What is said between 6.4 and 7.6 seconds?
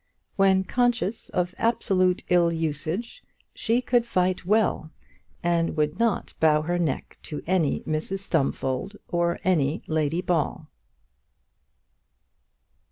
her neck to